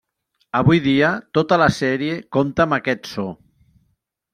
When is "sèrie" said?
1.77-2.19